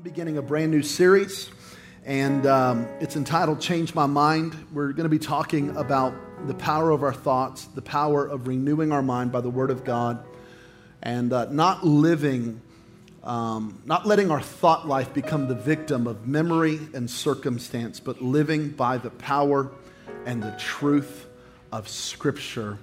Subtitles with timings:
[0.00, 1.50] I'm beginning a brand new series,
[2.06, 4.56] and um, it's entitled Change My Mind.
[4.72, 6.14] We're going to be talking about
[6.46, 9.84] the power of our thoughts, the power of renewing our mind by the Word of
[9.84, 10.24] God,
[11.02, 12.62] and uh, not living,
[13.24, 18.70] um, not letting our thought life become the victim of memory and circumstance, but living
[18.70, 19.70] by the power
[20.24, 21.26] and the truth
[21.72, 22.78] of Scripture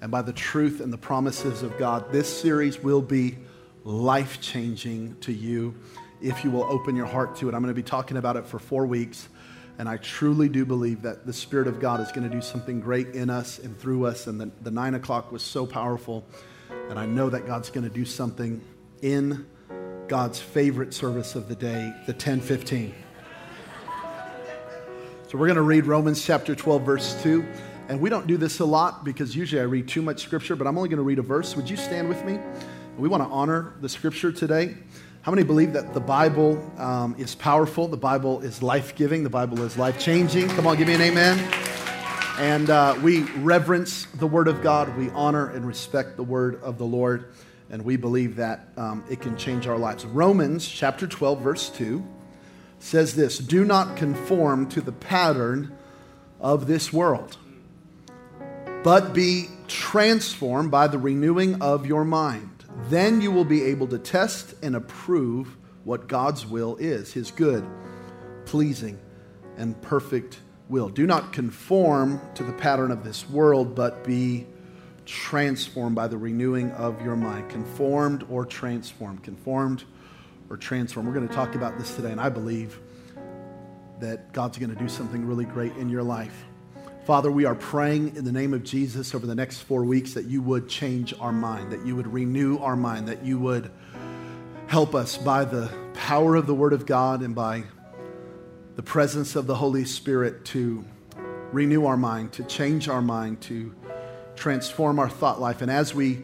[0.00, 2.12] and by the truth and the promises of God.
[2.12, 3.38] This series will be
[3.82, 5.74] life changing to you
[6.22, 7.54] if you will open your heart to it.
[7.54, 9.28] I'm going to be talking about it for four weeks.
[9.78, 12.80] And I truly do believe that the Spirit of God is going to do something
[12.80, 14.26] great in us and through us.
[14.26, 16.26] And the, the nine o'clock was so powerful.
[16.90, 18.60] And I know that God's going to do something
[19.00, 19.46] in
[20.06, 22.94] God's favorite service of the day, the 1015.
[25.28, 27.46] So we're going to read Romans chapter 12, verse 2.
[27.88, 30.66] And we don't do this a lot because usually I read too much scripture, but
[30.66, 31.56] I'm only going to read a verse.
[31.56, 32.38] Would you stand with me?
[32.98, 34.76] We want to honor the scripture today.
[35.22, 37.86] How many believe that the Bible um, is powerful?
[37.88, 39.22] The Bible is life giving.
[39.22, 40.48] The Bible is life changing.
[40.48, 41.38] Come on, give me an amen.
[42.38, 44.96] And uh, we reverence the Word of God.
[44.96, 47.34] We honor and respect the Word of the Lord.
[47.68, 50.06] And we believe that um, it can change our lives.
[50.06, 52.02] Romans chapter 12, verse 2
[52.78, 55.76] says this Do not conform to the pattern
[56.40, 57.36] of this world,
[58.82, 63.98] but be transformed by the renewing of your mind then you will be able to
[63.98, 67.66] test and approve what God's will is, his good,
[68.44, 68.98] pleasing,
[69.56, 70.88] and perfect will.
[70.88, 74.46] Do not conform to the pattern of this world, but be
[75.04, 77.48] transformed by the renewing of your mind.
[77.50, 79.22] Conformed or transformed.
[79.22, 79.84] Conformed
[80.48, 81.08] or transformed.
[81.08, 82.80] We're going to talk about this today, and I believe
[84.00, 86.44] that God's going to do something really great in your life.
[87.10, 90.26] Father, we are praying in the name of Jesus over the next four weeks that
[90.26, 93.68] you would change our mind, that you would renew our mind, that you would
[94.68, 97.64] help us by the power of the Word of God and by
[98.76, 100.84] the presence of the Holy Spirit to
[101.50, 103.74] renew our mind, to change our mind, to
[104.36, 105.62] transform our thought life.
[105.62, 106.22] And as we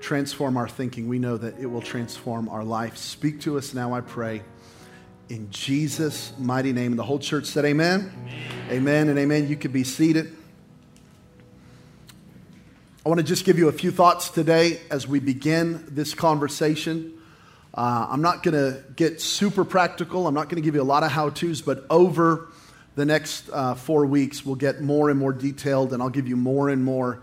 [0.00, 2.98] transform our thinking, we know that it will transform our life.
[2.98, 4.42] Speak to us now, I pray
[5.28, 6.92] in Jesus' mighty name.
[6.92, 8.12] And the whole church said, Amen.
[8.26, 9.48] Amen, amen and amen.
[9.48, 10.34] You can be seated.
[13.04, 17.14] I want to just give you a few thoughts today as we begin this conversation.
[17.72, 20.26] Uh, I'm not going to get super practical.
[20.26, 22.48] I'm not going to give you a lot of how to's, but over
[22.96, 26.36] the next uh, four weeks, we'll get more and more detailed, and I'll give you
[26.36, 27.22] more and more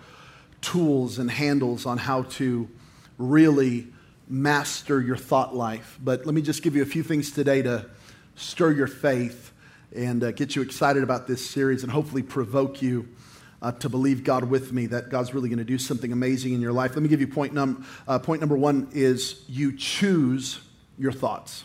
[0.61, 2.69] tools and handles on how to
[3.17, 3.87] really
[4.27, 5.99] master your thought life.
[6.03, 7.85] But let me just give you a few things today to
[8.35, 9.51] stir your faith
[9.95, 13.07] and uh, get you excited about this series and hopefully provoke you
[13.61, 16.61] uh, to believe God with me that God's really going to do something amazing in
[16.61, 16.91] your life.
[16.95, 20.59] Let me give you point, num- uh, point number one is you choose
[20.97, 21.63] your thoughts.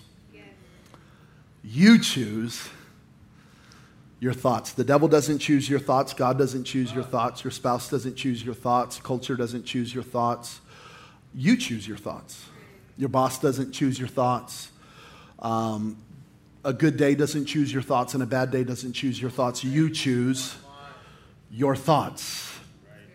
[1.63, 2.69] You choose
[4.19, 4.73] your thoughts.
[4.73, 6.15] The devil doesn't choose your thoughts.
[6.15, 7.45] God doesn't choose your thoughts.
[7.45, 8.99] Your spouse doesn't choose your thoughts.
[8.99, 10.61] Culture doesn't choose your thoughts.
[11.35, 12.47] You choose your thoughts.
[13.01, 14.71] Your boss doesn't choose your thoughts.
[15.39, 15.97] Um,
[16.67, 19.65] a good day doesn't choose your thoughts, and a bad day doesn't choose your thoughts.
[19.65, 20.55] You choose
[21.51, 22.53] your thoughts.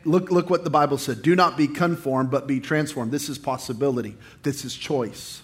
[0.03, 1.21] Look, look what the Bible said.
[1.21, 3.11] Do not be conformed, but be transformed.
[3.11, 4.17] This is possibility.
[4.41, 5.43] This is choice.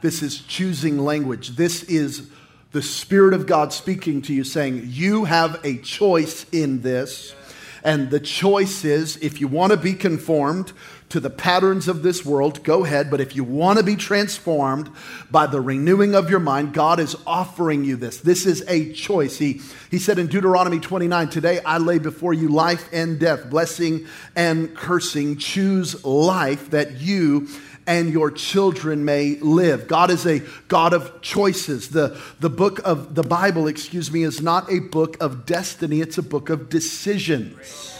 [0.00, 1.56] This is choosing language.
[1.56, 2.30] This is
[2.70, 7.34] the Spirit of God speaking to you, saying, You have a choice in this.
[7.82, 10.72] And the choice is if you want to be conformed
[11.12, 13.10] to the patterns of this world, go ahead.
[13.10, 14.88] But if you want to be transformed
[15.30, 18.16] by the renewing of your mind, God is offering you this.
[18.20, 19.36] This is a choice.
[19.36, 24.06] He, he said in Deuteronomy 29, Today I lay before you life and death, blessing
[24.34, 25.36] and cursing.
[25.36, 27.46] Choose life that you
[27.86, 29.88] and your children may live.
[29.88, 31.90] God is a God of choices.
[31.90, 36.16] The, the book of the Bible, excuse me, is not a book of destiny, it's
[36.16, 37.98] a book of decisions.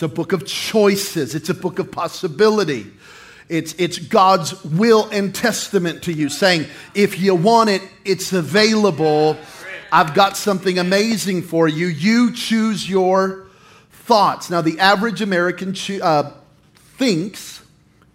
[0.00, 2.90] It's a book of choices, it's a book of possibility.
[3.50, 9.36] It's, it's God's will and testament to you, saying, if you want it, it's available.
[9.92, 11.86] I've got something amazing for you.
[11.86, 13.46] You choose your
[13.90, 14.48] thoughts.
[14.48, 16.32] Now, the average American cho- uh,
[16.96, 17.62] thinks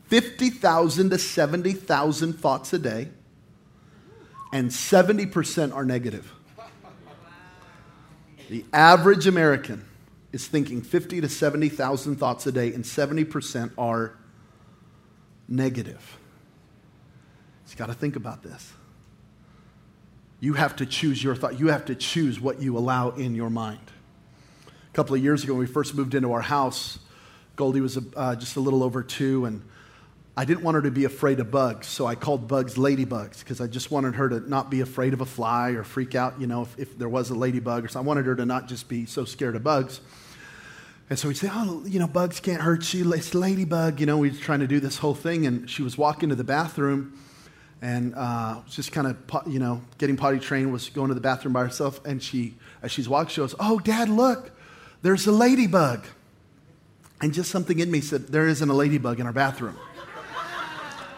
[0.08, 3.10] 50,000 to 70,000 thoughts a day,
[4.52, 6.34] and 70% are negative.
[8.50, 9.86] The average American
[10.36, 14.18] is thinking 50 to 70,000 thoughts a day, and 70% are
[15.48, 16.18] negative.
[17.66, 18.74] You've got to think about this.
[20.42, 21.58] You have to choose your thought.
[21.58, 23.80] You have to choose what you allow in your mind.
[24.68, 27.00] A couple of years ago, when we first moved into our house,
[27.56, 29.62] Goldie was uh, just a little over two, and
[30.36, 33.62] I didn't want her to be afraid of bugs, so I called bugs ladybugs because
[33.62, 36.48] I just wanted her to not be afraid of a fly or freak out, you
[36.48, 38.06] know, if, if there was a ladybug or something.
[38.06, 40.02] I wanted her to not just be so scared of bugs.
[41.10, 43.14] And so we'd say, oh, you know, bugs can't hurt you.
[43.14, 44.00] It's ladybug.
[44.00, 45.46] You know, we were trying to do this whole thing.
[45.46, 47.20] And she was walking to the bathroom
[47.82, 51.54] and uh, just kind of, you know, getting potty trained, was going to the bathroom
[51.54, 52.04] by herself.
[52.06, 54.52] And she, as she's walking, she goes, oh, Dad, look,
[55.04, 56.06] there's a ladybug.
[57.22, 59.78] And just something in me said, there isn't a ladybug in our bathroom.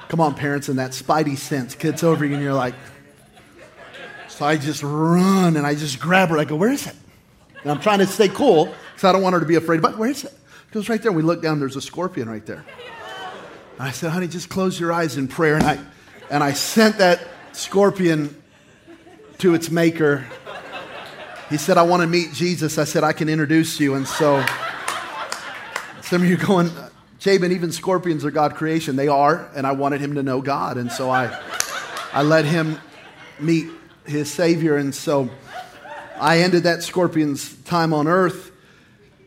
[0.09, 2.75] Come on, parents, in that spidey sense, kids over you, and you're like,
[4.27, 6.37] so I just run and I just grab her.
[6.37, 6.95] I go, where is it?
[7.61, 9.79] And I'm trying to stay cool because I don't want her to be afraid.
[9.79, 10.31] But where is it?
[10.31, 11.11] It goes right there.
[11.11, 12.65] We look down, there's a scorpion right there.
[13.77, 15.53] And I said, honey, just close your eyes in prayer.
[15.53, 15.79] And I,
[16.31, 18.35] and I sent that scorpion
[19.37, 20.25] to its maker.
[21.51, 22.79] He said, I want to meet Jesus.
[22.79, 23.93] I said, I can introduce you.
[23.93, 24.43] And so
[26.01, 26.71] some of you going,
[27.19, 28.95] Jabin, even scorpions are God creation.
[28.95, 30.77] They are, and I wanted him to know God.
[30.77, 31.39] And so I,
[32.13, 32.79] I let him
[33.39, 33.69] meet
[34.07, 34.75] his Savior.
[34.75, 35.29] And so
[36.19, 38.53] I ended that scorpion's time on earth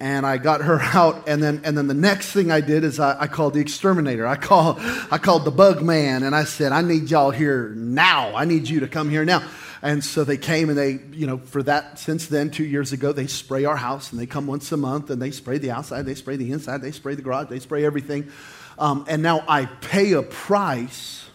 [0.01, 1.29] and I got her out.
[1.29, 4.27] And then, and then the next thing I did is I, I, called the exterminator.
[4.27, 8.35] I, call, I called the bug man and I said, I need y'all here now.
[8.35, 9.47] I need you to come here now.
[9.83, 13.13] And so they came and they, you know, for that, since then, two years ago,
[13.13, 16.05] they spray our house and they come once a month and they spray the outside,
[16.05, 18.31] they spray the inside, they spray the garage, they spray everything.
[18.79, 21.29] Um, and now I pay a price.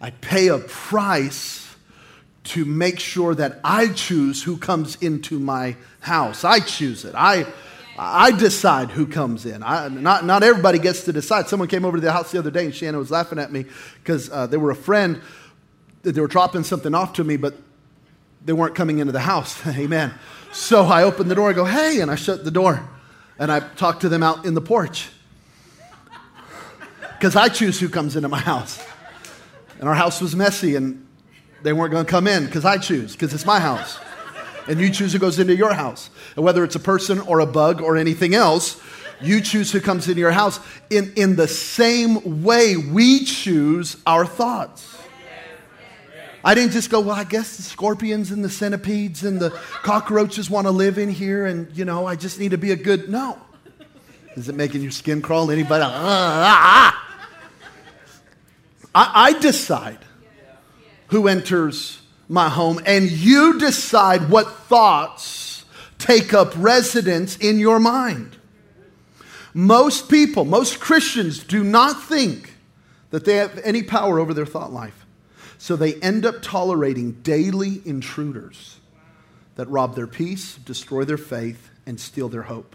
[0.00, 1.72] I pay a price
[2.44, 6.42] to make sure that I choose who comes into my house.
[6.42, 7.14] I choose it.
[7.16, 7.46] I,
[8.04, 9.62] I decide who comes in.
[9.62, 11.48] I, not, not everybody gets to decide.
[11.48, 13.66] Someone came over to the house the other day and Shannon was laughing at me
[14.02, 15.20] because uh, they were a friend
[16.02, 17.54] they were dropping something off to me, but
[18.44, 19.64] they weren't coming into the house.
[19.66, 20.12] Amen.
[20.52, 22.88] So I opened the door, I go, hey, and I shut the door.
[23.38, 25.08] And I talk to them out in the porch.
[27.18, 28.84] Because I choose who comes into my house.
[29.78, 31.06] And our house was messy, and
[31.62, 33.98] they weren't going to come in because I choose, because it's my house.
[34.68, 36.10] And you choose who goes into your house.
[36.36, 38.80] And whether it's a person or a bug or anything else,
[39.20, 40.60] you choose who comes into your house.
[40.90, 44.98] In, in the same way, we choose our thoughts.
[46.44, 49.50] I didn't just go, well, I guess the scorpions and the centipedes and the
[49.82, 52.76] cockroaches want to live in here and, you know, I just need to be a
[52.76, 53.08] good.
[53.08, 53.38] No.
[54.34, 55.50] Is it making your skin crawl?
[55.50, 55.84] Anybody?
[55.84, 56.92] I,
[58.94, 59.98] I decide
[61.08, 62.01] who enters
[62.32, 65.64] my home, and you decide what thoughts
[65.98, 68.36] take up residence in your mind.
[69.54, 72.54] Most people, most Christians do not think
[73.10, 75.04] that they have any power over their thought life.
[75.58, 78.80] So they end up tolerating daily intruders
[79.56, 82.74] that rob their peace, destroy their faith, and steal their hope.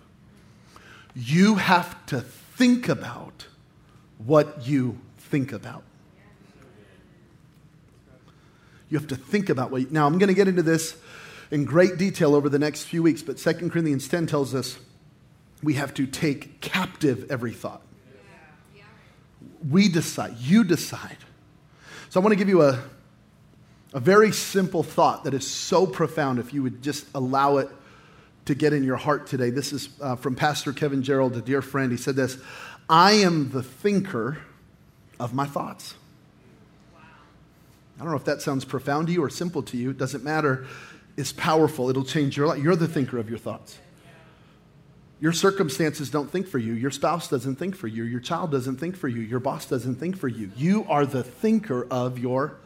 [1.16, 3.48] You have to think about
[4.20, 5.84] what you think about.
[8.90, 10.98] You have to think about what you, now I'm going to get into this
[11.52, 14.78] in great detail over the next few weeks, but 2 Corinthians 10 tells us
[15.64, 17.82] we have to take captive every thought.
[19.70, 21.18] We decide, you decide
[22.10, 22.82] so I want to give you a,
[23.94, 27.70] a very simple thought that is so profound if you would just allow it
[28.46, 29.50] to get in your heart today.
[29.50, 31.92] This is uh, from Pastor Kevin Gerald, a dear friend.
[31.92, 32.38] He said this
[32.90, 34.38] I am the thinker
[35.20, 35.96] of my thoughts.
[37.98, 39.90] I don't know if that sounds profound to you or simple to you.
[39.90, 40.68] It doesn't matter.
[41.18, 41.90] It's powerful.
[41.90, 42.62] It'll change your life.
[42.62, 43.80] You're the thinker of your thoughts.
[45.20, 46.74] Your circumstances don't think for you.
[46.74, 48.04] Your spouse doesn't think for you.
[48.04, 49.22] Your child doesn't think for you.
[49.22, 50.52] Your boss doesn't think for you.
[50.56, 52.58] You are the thinker of your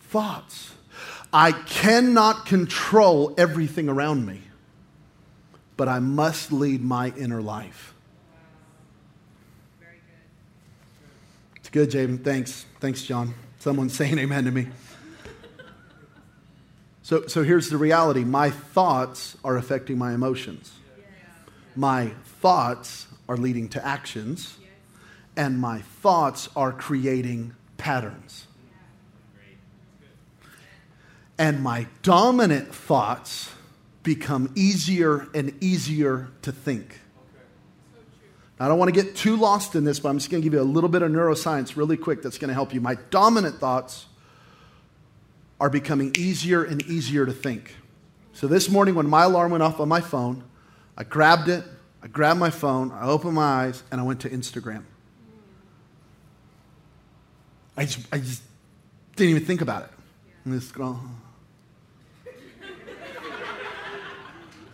[0.00, 0.72] thoughts.
[1.32, 4.40] I cannot control everything around me,
[5.76, 7.94] but I must lead my inner life.
[11.56, 12.24] It's good, Jaden.
[12.24, 12.66] Thanks.
[12.80, 13.34] Thanks, John.
[13.64, 14.66] Someone's saying amen to me.
[17.02, 20.70] So, so here's the reality my thoughts are affecting my emotions
[21.74, 22.08] my
[22.40, 24.58] thoughts are leading to actions,
[25.34, 28.46] and my thoughts are creating patterns.
[31.38, 33.50] And my dominant thoughts
[34.02, 37.00] become easier and easier to think.
[38.60, 40.54] I don't want to get too lost in this, but I'm just going to give
[40.54, 42.80] you a little bit of neuroscience really quick that's going to help you.
[42.80, 44.06] My dominant thoughts
[45.58, 47.74] are becoming easier and easier to think.
[48.32, 50.44] So this morning, when my alarm went off on my phone,
[50.96, 51.64] I grabbed it,
[52.02, 54.84] I grabbed my phone, I opened my eyes, and I went to Instagram.
[57.76, 58.42] I just, I just
[59.16, 59.90] didn't even think about it.
[60.44, 60.52] And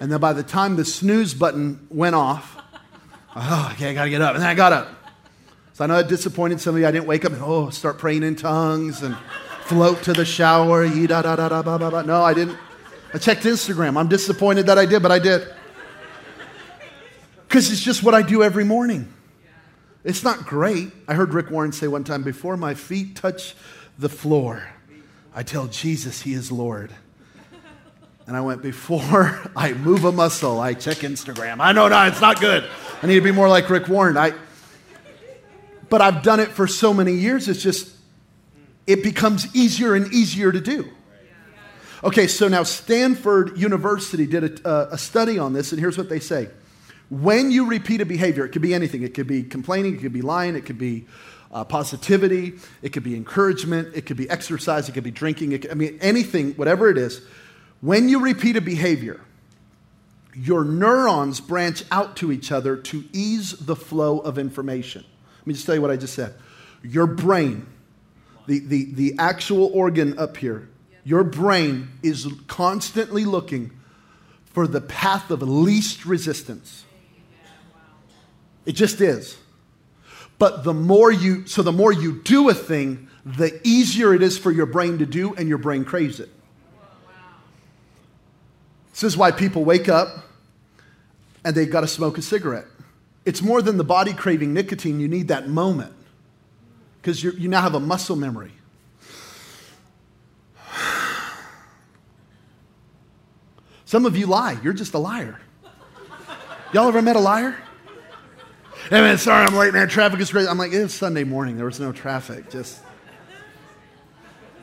[0.01, 2.60] and then by the time the snooze button went off,
[3.37, 4.35] oh, okay, I gotta get up.
[4.35, 4.89] And then I got up.
[5.73, 6.87] So I know I disappointed some of you.
[6.87, 9.17] I didn't wake up and, oh, start praying in tongues and
[9.65, 10.87] float to the shower.
[10.87, 12.03] Da, da, da, da, ba, ba, ba.
[12.03, 12.59] No, I didn't.
[13.15, 13.97] I checked Instagram.
[13.97, 15.49] I'm disappointed that I did, but I did.
[17.49, 19.13] Because it's just what I do every morning.
[20.05, 20.93] It's not great.
[21.09, 23.55] I heard Rick Warren say one time before my feet touch
[23.99, 24.69] the floor,
[25.35, 26.91] I tell Jesus he is Lord.
[28.27, 31.61] And I went, before I move a muscle, I check Instagram.
[31.61, 32.69] I know, no, it's not good.
[33.03, 34.17] I need to be more like Rick Warren.
[34.17, 34.33] I,
[35.89, 37.95] but I've done it for so many years, it's just,
[38.87, 40.89] it becomes easier and easier to do.
[42.03, 46.21] Okay, so now Stanford University did a, a study on this, and here's what they
[46.21, 46.49] say.
[47.11, 49.03] When you repeat a behavior, it could be anything.
[49.03, 51.07] It could be complaining, it could be lying, it could be
[51.53, 55.71] uh, positivity, it could be encouragement, it could be exercise, it could be drinking, could,
[55.71, 57.21] I mean, anything, whatever it is.
[57.81, 59.21] When you repeat a behavior,
[60.35, 65.05] your neurons branch out to each other to ease the flow of information.
[65.39, 66.35] Let me just tell you what I just said.
[66.83, 67.67] Your brain,
[68.47, 70.69] the, the, the actual organ up here,
[71.05, 73.71] your brain is constantly looking
[74.45, 76.85] for the path of least resistance.
[78.67, 79.39] It just is.
[80.39, 84.39] But the more you, so the more you do a thing, the easier it is
[84.39, 86.31] for your brain to do, and your brain craves it.
[89.01, 90.27] This is why people wake up
[91.43, 92.67] and they've got to smoke a cigarette.
[93.25, 95.95] It's more than the body craving nicotine, you need that moment
[97.01, 98.53] because you now have a muscle memory.
[103.87, 104.59] Some of you lie.
[104.63, 105.41] You're just a liar.
[106.75, 107.57] Y'all ever met a liar?
[108.91, 109.89] Hey man, sorry I'm late, man.
[109.89, 110.47] Traffic is crazy.
[110.47, 111.57] I'm like, it's Sunday morning.
[111.57, 112.51] There was no traffic.
[112.51, 112.83] Just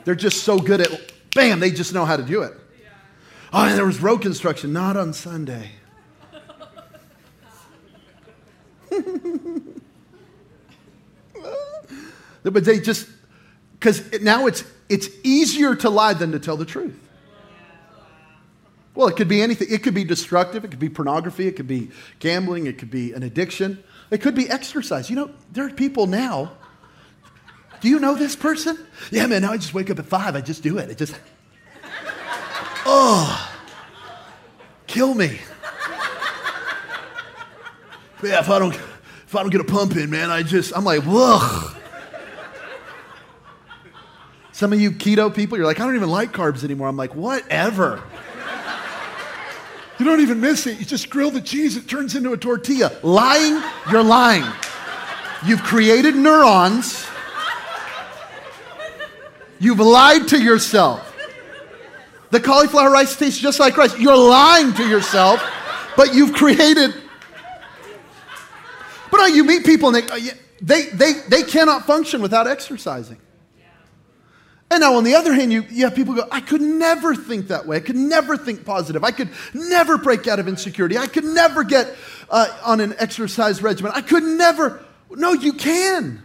[0.04, 2.54] they're just so good at bam, they just know how to do it.
[3.54, 5.72] Oh, there was road construction, not on Sunday.
[12.44, 13.08] but they just
[13.74, 17.00] because now it's it's easier to lie than to tell the truth.
[18.96, 19.68] Well, it could be anything.
[19.70, 20.66] It could be destructive.
[20.66, 21.48] It could be pornography.
[21.48, 22.66] It could be gambling.
[22.66, 23.84] It could be an addiction.
[24.10, 25.10] It could be exercise.
[25.10, 26.54] You know, there are people now.
[27.80, 28.78] Do you know this person?
[29.12, 30.36] Yeah, man, now I just wake up at five.
[30.36, 30.90] I just do it.
[30.90, 31.14] It just,
[32.88, 33.60] oh,
[34.88, 35.40] kill me.
[38.24, 40.84] yeah, if I don't, if I don't get a pump in, man, I just, I'm
[40.84, 41.74] like, whoa.
[44.54, 46.88] Some of you keto people, you're like, I don't even like carbs anymore.
[46.88, 48.02] I'm like, whatever.
[50.00, 50.80] You don't even miss it.
[50.80, 52.92] You just grill the cheese, it turns into a tortilla.
[53.04, 54.46] Lying, you're lying.
[55.46, 57.06] You've created neurons.
[59.60, 61.07] You've lied to yourself.
[62.30, 63.98] The cauliflower rice tastes just like rice.
[63.98, 65.42] You're lying to yourself,
[65.96, 66.94] but you've created.
[69.10, 70.32] But you meet people and they,
[70.62, 73.18] they, they, they cannot function without exercising.
[74.70, 77.48] And now, on the other hand, you, you have people go, I could never think
[77.48, 77.78] that way.
[77.78, 79.02] I could never think positive.
[79.02, 80.98] I could never break out of insecurity.
[80.98, 81.96] I could never get
[82.30, 83.94] uh, on an exercise regimen.
[83.96, 84.84] I could never.
[85.10, 86.22] No, you can.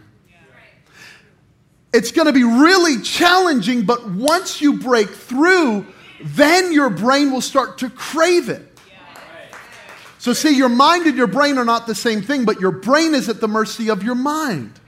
[1.93, 5.85] It's going to be really challenging, but once you break through,
[6.21, 8.67] then your brain will start to crave it.
[10.17, 13.13] So, see, your mind and your brain are not the same thing, but your brain
[13.13, 14.79] is at the mercy of your mind.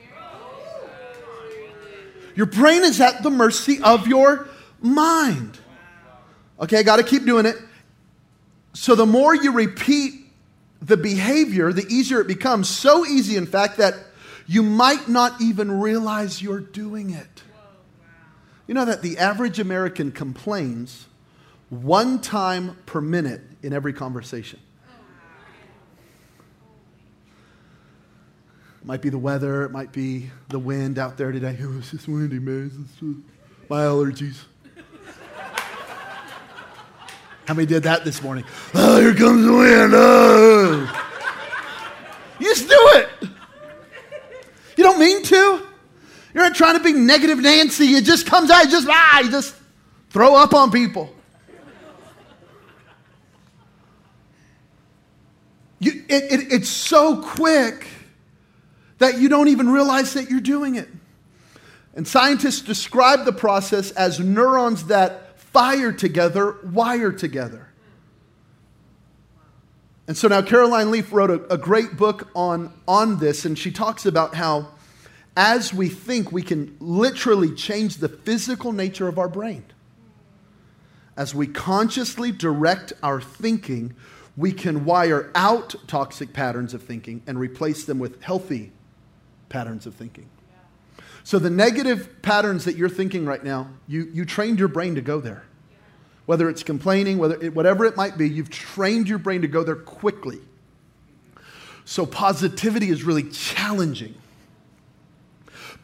[2.36, 4.48] Your brain is at the mercy of your
[4.82, 5.60] mind.
[6.60, 7.58] Okay, I got to keep doing it.
[8.74, 10.14] So the more you repeat
[10.82, 12.70] the behavior, the easier it becomes.
[12.70, 13.96] So easy, in fact, that
[14.48, 17.44] you might not even realize you're doing it.
[18.68, 21.08] You know that the average American complains
[21.70, 24.60] one time per minute in every conversation.
[28.82, 31.58] It might be the weather, it might be the wind out there today.
[31.62, 32.88] Oh, it's just windy, man.
[33.70, 34.38] my allergies.
[37.48, 38.44] How many did that this morning?
[38.74, 39.94] Oh, here comes the wind.
[39.96, 41.02] Oh.
[42.40, 43.10] You just do it.
[44.78, 45.62] You don't mean to.
[46.34, 47.96] You're trying to be negative Nancy.
[47.96, 48.66] It just comes out.
[48.66, 49.56] You just ah, you just
[50.10, 51.14] throw up on people.
[55.80, 57.88] You, it, it, it's so quick
[58.98, 60.90] that you don't even realize that you're doing it.
[61.96, 67.70] And scientists describe the process as neurons that fire together, wire together.
[70.08, 73.72] And so now Caroline Leaf wrote a, a, great book on, on this, and she
[73.72, 74.70] talks about how
[75.36, 79.66] as we think, we can literally change the physical nature of our brain.
[81.18, 83.96] As we consciously direct our thinking,
[84.38, 88.72] we can wire out toxic patterns of thinking and replace them with healthy
[89.50, 90.30] patterns of thinking.
[91.24, 95.02] So, the negative patterns that you're thinking right now, you, you trained your brain to
[95.02, 95.44] go there.
[96.28, 99.64] Whether it's complaining, whether it, whatever it might be, you've trained your brain to go
[99.64, 100.40] there quickly.
[101.84, 104.16] So, positivity is really challenging.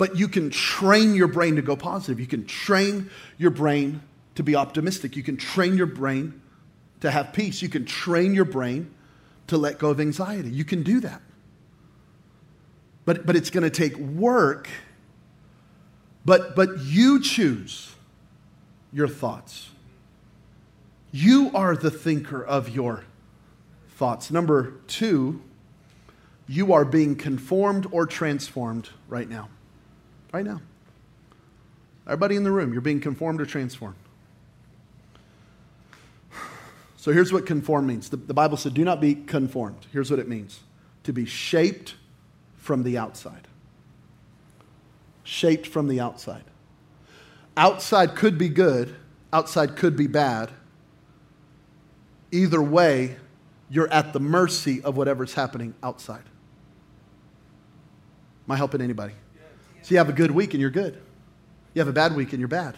[0.01, 2.20] But you can train your brain to go positive.
[2.20, 4.01] You can train your brain
[4.34, 5.15] to be optimistic.
[5.15, 6.41] You can train your brain
[7.01, 7.62] to have peace.
[7.62, 8.91] You can train your brain
[9.46, 10.50] to let go of anxiety.
[10.50, 11.22] You can do that.
[13.05, 14.70] But, but it's going to take work.
[16.25, 17.93] But, but you choose
[18.91, 19.70] your thoughts.
[21.12, 23.05] You are the thinker of your
[23.98, 24.31] thoughts.
[24.31, 25.43] Number two,
[26.48, 29.50] you are being conformed or transformed right now.
[30.32, 30.62] Right now.
[32.06, 33.96] Everybody in the room, you're being conformed or transformed.
[36.98, 38.10] So here's what conform means.
[38.10, 39.88] The, the, Bible said, do not be conformed.
[39.92, 40.60] Here's what it means
[41.04, 41.96] to be shaped
[42.58, 43.48] from the outside.
[45.24, 46.44] Shaped from the outside.
[47.58, 48.96] Outside could be good,
[49.34, 50.52] outside could be bad.
[52.32, 53.18] Either way,
[53.70, 56.24] you're at the mercy of whatever's happening outside.
[58.48, 59.14] Am I helping anybody?
[59.82, 61.02] So you have a good week and you're good.
[61.74, 62.78] You have a bad week and you're bad.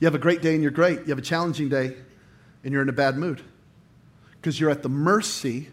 [0.00, 1.00] You have a great day and you're great.
[1.00, 1.96] You have a challenging day
[2.64, 3.40] and you're in a bad mood
[4.32, 5.68] because you're at the mercy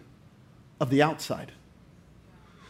[0.79, 1.51] of the outside.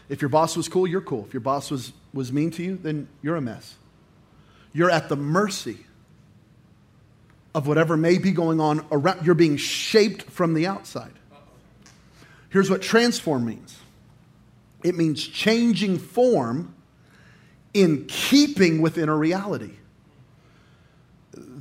[0.08, 1.26] If your boss was cool, you're cool.
[1.28, 3.76] If your boss was, was mean to you, then you're a mess.
[4.74, 5.86] You're at the mercy
[7.54, 9.26] of whatever may be going on around.
[9.26, 11.14] You're being shaped from the outside.
[12.50, 13.78] Here's what transform means
[14.84, 16.74] it means changing form
[17.74, 19.72] in keeping with inner reality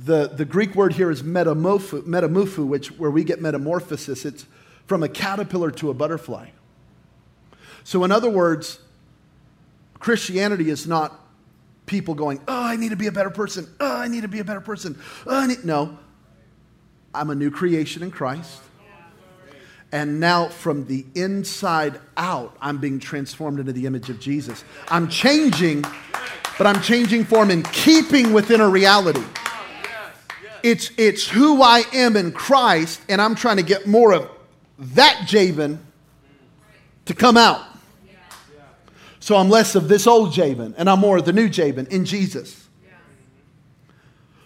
[0.05, 4.25] the, the Greek word here is metamorpho, which where we get metamorphosis.
[4.25, 4.45] It's
[4.87, 6.49] from a caterpillar to a butterfly.
[7.83, 8.79] So, in other words,
[9.99, 11.19] Christianity is not
[11.85, 13.67] people going, "Oh, I need to be a better person.
[13.79, 14.97] Oh, I need to be a better person."
[15.27, 15.65] Oh, I need...
[15.65, 15.97] No,
[17.13, 18.61] I'm a new creation in Christ.
[19.91, 24.63] And now, from the inside out, I'm being transformed into the image of Jesus.
[24.87, 25.83] I'm changing,
[26.59, 29.23] but I'm changing form in keeping with inner reality.
[30.61, 34.29] It's, it's who I am in Christ, and I'm trying to get more of
[34.77, 35.79] that Jabin
[37.05, 37.65] to come out.
[39.21, 42.03] So I'm less of this old Jabin, and I'm more of the new Jabin in
[42.03, 42.67] Jesus.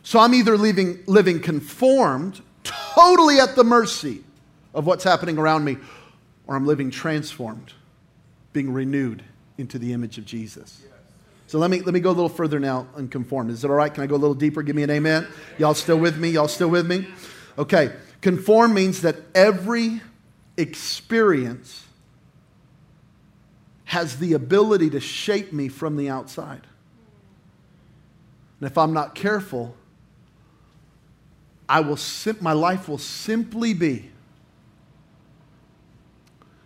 [0.04, 4.24] So I'm either living, living conformed, totally at the mercy
[4.76, 5.78] of what's happening around me,
[6.46, 7.74] or I'm living transformed,
[8.52, 9.24] being renewed
[9.58, 10.84] into the image of Jesus.
[11.48, 13.50] So let me, let me go a little further now and conform.
[13.50, 13.94] Is it all right?
[13.94, 14.64] Can I go a little deeper?
[14.64, 15.28] Give me an amen.
[15.58, 16.30] Y'all still with me?
[16.32, 17.08] Y'all still with me?
[17.58, 17.94] Okay.
[18.22, 20.02] Conform means that every
[20.58, 21.86] experience
[23.86, 26.66] has the ability to shape me from the outside.
[28.60, 29.76] And if I'm not careful,
[31.68, 34.10] I will sim- my life will simply be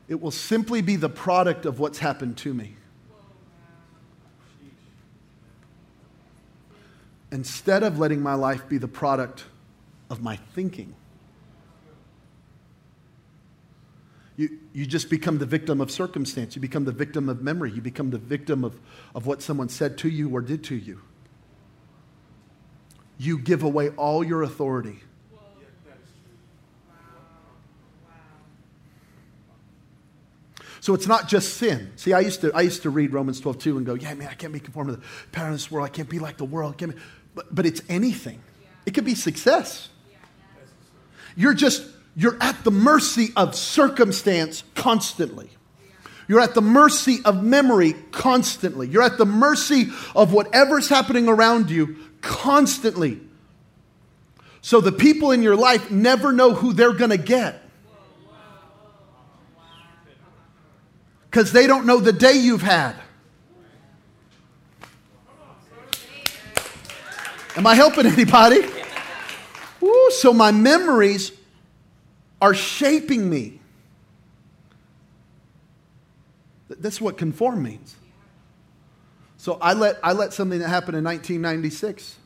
[0.08, 2.77] it will simply be the product of what's happened to me.
[7.32, 9.46] Instead of letting my life be the product
[10.10, 10.96] of my thinking.
[14.38, 16.56] You, you just become the victim of circumstance.
[16.56, 17.72] You become the victim of memory.
[17.72, 18.80] You become the victim of,
[19.16, 21.02] of what someone said to you or did to you.
[23.18, 25.00] You give away all your authority.
[30.80, 31.92] So it's not just sin.
[31.98, 34.30] See, I used to, I used to read Romans 12, 2 and go, yeah, man,
[34.30, 35.86] I can't be conformed to the pattern of this world.
[35.86, 36.78] I can't be like the world.
[37.38, 38.42] But, but it's anything.
[38.88, 39.90] It could be success.
[41.36, 45.52] You're just, you're at the mercy of circumstance constantly.
[46.28, 48.88] You're at the mercy of memory constantly.
[48.88, 53.20] You're at the mercy of whatever's happening around you constantly.
[54.62, 57.62] So the people in your life never know who they're going to get.
[61.30, 62.96] Because they don't know the day you've had.
[67.58, 68.62] Am I helping anybody?
[69.82, 71.32] Ooh, so my memories
[72.40, 73.60] are shaping me.
[76.70, 77.96] That's what conform means.
[79.38, 82.18] So I let, I let something that happened in 1996.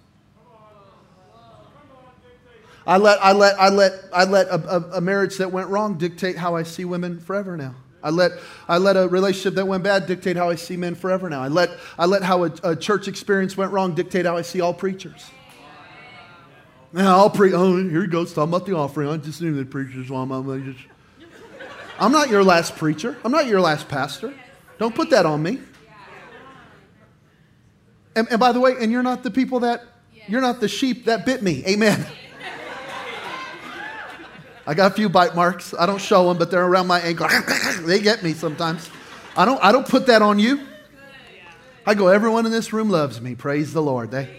[2.85, 5.97] I let, I let, I let, I let a, a, a marriage that went wrong
[5.97, 7.75] dictate how I see women forever now.
[8.03, 8.31] I let,
[8.67, 11.41] I let a relationship that went bad dictate how I see men forever now.
[11.41, 14.61] I let, I let how a, a church experience went wrong dictate how I see
[14.61, 15.29] all preachers.
[16.93, 17.53] Now I'll preach.
[17.53, 19.07] Oh, here he goes talking about the offering.
[19.07, 20.09] I just knew the preachers.
[20.09, 20.85] Well, I'm, just...
[21.99, 23.17] I'm not your last preacher.
[23.23, 24.33] I'm not your last pastor.
[24.77, 25.59] Don't put that on me.
[28.15, 29.83] And, and by the way, and you're not the people that,
[30.27, 31.63] you're not the sheep that bit me.
[31.65, 32.05] Amen.
[34.71, 35.73] I got a few bite marks.
[35.77, 37.27] I don't show them, but they're around my ankle.
[37.81, 38.89] they get me sometimes.
[39.35, 40.65] I don't, I don't put that on you.
[41.85, 43.35] I go, everyone in this room loves me.
[43.35, 44.11] Praise the Lord.
[44.11, 44.29] They,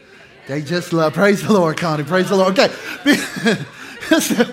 [0.48, 2.04] they just love, praise the Lord, Connie.
[2.04, 2.58] Praise the Lord.
[2.58, 2.74] Okay.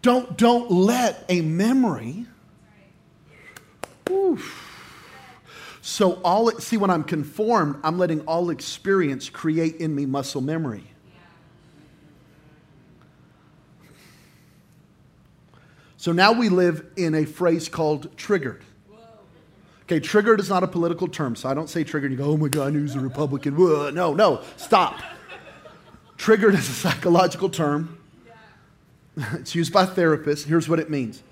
[0.00, 2.24] don't, don't let a memory.
[4.08, 4.64] Oof.
[5.82, 10.84] So all see when I'm conformed, I'm letting all experience create in me muscle memory.
[16.08, 18.64] So now we live in a phrase called triggered.
[19.82, 22.10] Okay, triggered is not a political term, so I don't say triggered.
[22.10, 23.54] You go, oh my God, who's a Republican.
[23.56, 23.90] Whoa.
[23.90, 25.02] No, no, stop.
[26.16, 27.98] triggered is a psychological term.
[29.34, 30.46] It's used by therapists.
[30.46, 31.22] Here's what it means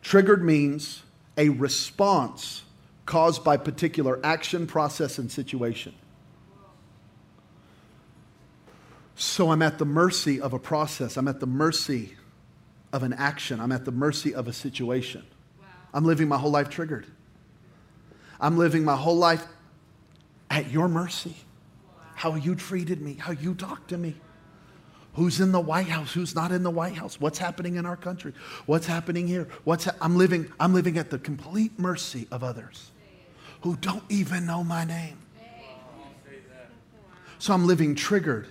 [0.00, 1.02] triggered means
[1.36, 2.62] a response
[3.04, 5.92] caused by particular action, process, and situation.
[9.16, 11.16] So I'm at the mercy of a process.
[11.16, 12.14] I'm at the mercy
[12.92, 13.60] of an action.
[13.60, 15.24] I'm at the mercy of a situation.
[15.60, 15.66] Wow.
[15.94, 17.06] I'm living my whole life triggered.
[18.40, 19.44] I'm living my whole life
[20.50, 21.36] at your mercy.
[21.86, 22.04] Wow.
[22.14, 24.16] How you treated me, how you talked to me.
[25.14, 26.12] Who's in the White House?
[26.12, 27.20] Who's not in the White House?
[27.20, 28.32] What's happening in our country?
[28.64, 29.46] What's happening here?
[29.64, 32.90] What's ha- I'm living I'm living at the complete mercy of others
[33.60, 35.18] who don't even know my name.
[37.38, 38.46] So I'm living triggered.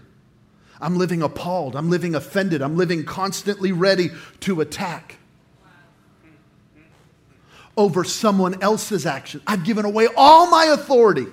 [0.82, 1.76] I'm living appalled.
[1.76, 2.62] I'm living offended.
[2.62, 4.10] I'm living constantly ready
[4.42, 5.18] to attack
[7.78, 9.42] over someone else's action.
[9.48, 11.28] I've given away all my authority.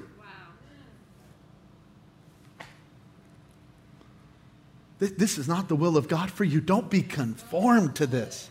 [4.98, 6.60] This is not the will of God for you.
[6.60, 8.50] Don't be conformed to this.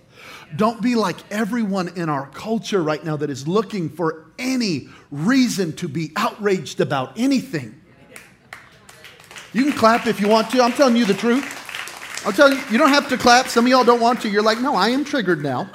[0.56, 5.74] Don't be like everyone in our culture right now that is looking for any reason
[5.74, 7.82] to be outraged about anything.
[9.58, 10.62] You can clap if you want to.
[10.62, 12.24] I'm telling you the truth.
[12.24, 13.48] I'll tell you, you don't have to clap.
[13.48, 14.30] Some of y'all don't want to.
[14.30, 15.68] You're like, no, I am triggered now.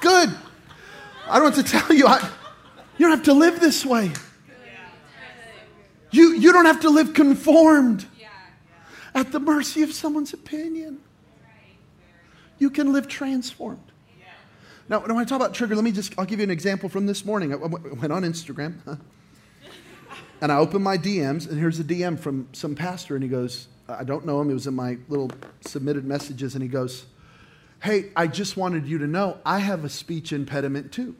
[0.00, 0.32] Good.
[1.28, 2.20] I don't have to tell you, I,
[2.98, 4.12] you don't have to live this way.
[6.12, 8.06] You, you don't have to live conformed
[9.12, 11.00] at the mercy of someone's opinion.
[12.60, 13.82] You can live transformed.
[14.88, 17.06] Now, when I talk about trigger, let me just, I'll give you an example from
[17.06, 17.52] this morning.
[17.52, 19.00] I went on Instagram
[20.40, 23.68] and I open my DMs, and here's a DM from some pastor, and he goes,
[23.88, 25.30] I don't know him, it was in my little
[25.62, 27.06] submitted messages, and he goes,
[27.80, 31.14] Hey, I just wanted you to know I have a speech impediment too.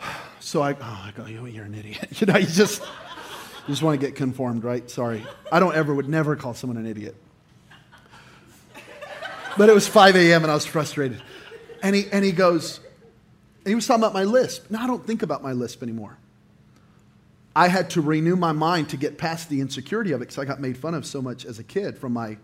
[0.40, 2.08] So I, oh, I go, you're an idiot.
[2.20, 4.88] You know, you just, you just want to get conformed, right?
[4.88, 5.26] Sorry.
[5.52, 7.14] I don't ever, would never call someone an idiot.
[9.58, 10.44] But it was 5 a.m.
[10.44, 11.20] and I was frustrated.
[11.82, 12.80] And he, and he goes,
[13.68, 14.70] he was talking about my lisp.
[14.70, 16.18] Now, I don't think about my lisp anymore.
[17.54, 20.44] I had to renew my mind to get past the insecurity of it because I
[20.44, 22.38] got made fun of so much as a kid from my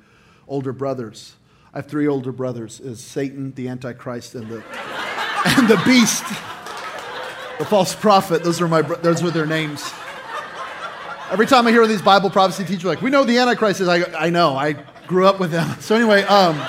[0.49, 1.35] older brothers.
[1.73, 4.57] I have three older brothers: is Satan, the Antichrist, and the
[5.47, 6.25] and the beast,
[7.59, 8.43] the false prophet.
[8.43, 9.89] Those are my those were their names.
[11.31, 13.89] Every time I hear these Bible prophecy teachers, like we know the Antichrist is.
[13.89, 14.57] I, I know.
[14.57, 14.73] I
[15.07, 15.81] grew up with them.
[15.81, 16.61] So anyway, um,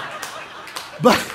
[1.01, 1.34] but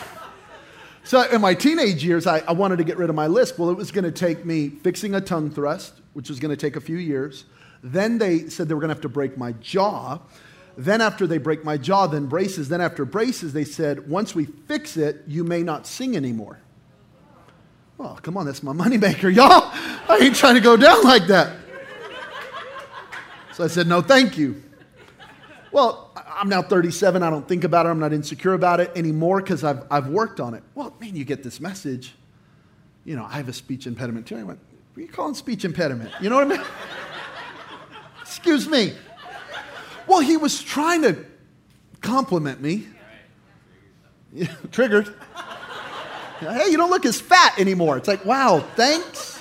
[1.11, 3.59] so in my teenage years, I, I wanted to get rid of my lisp.
[3.59, 6.57] Well, it was going to take me fixing a tongue thrust, which was going to
[6.57, 7.46] take a few years.
[7.83, 10.20] Then they said they were going to have to break my jaw.
[10.77, 12.68] Then after they break my jaw, then braces.
[12.68, 16.61] Then after braces, they said, once we fix it, you may not sing anymore.
[17.99, 19.68] Well, come on, that's my moneymaker, y'all.
[20.09, 21.57] I ain't trying to go down like that.
[23.55, 24.62] So I said, no, thank you.
[25.73, 27.22] Well, I'm now 37.
[27.22, 27.90] I don't think about it.
[27.90, 30.62] I'm not insecure about it anymore because I've, I've worked on it.
[30.74, 32.14] Well, man, you get this message.
[33.05, 34.37] You know, I have a speech impediment too.
[34.37, 36.11] I went, what are you calling speech impediment?
[36.18, 36.66] You know what I mean?
[38.22, 38.94] Excuse me.
[40.07, 41.26] Well, he was trying to
[42.00, 42.88] compliment me.
[44.72, 45.14] Triggered.
[46.40, 47.98] Hey, you don't look as fat anymore.
[47.98, 49.38] It's like, wow, thanks.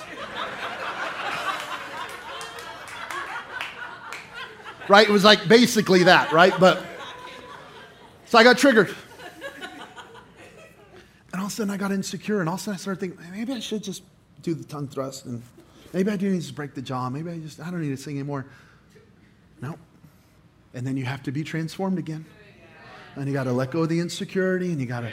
[4.90, 5.08] right?
[5.08, 6.52] It was like basically that, right?
[6.60, 6.84] But
[8.30, 8.94] so I got triggered.
[11.32, 13.00] And all of a sudden I got insecure, and all of a sudden I started
[13.00, 14.04] thinking, maybe I should just
[14.42, 15.42] do the tongue thrust, and
[15.92, 17.10] maybe I do need to break the jaw.
[17.10, 18.46] Maybe I just, I don't need to sing anymore.
[19.60, 19.76] No.
[20.74, 22.24] And then you have to be transformed again.
[23.16, 25.10] And you got to let go of the insecurity, and you got to.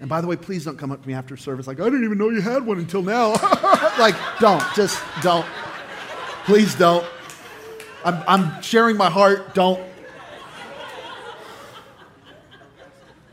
[0.00, 2.04] And by the way, please don't come up to me after service like, I didn't
[2.04, 3.30] even know you had one until now.
[3.98, 4.62] like, don't.
[4.74, 5.46] Just don't.
[6.44, 7.06] Please don't.
[8.04, 9.54] I'm, I'm sharing my heart.
[9.54, 9.87] Don't.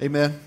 [0.01, 0.39] Amen.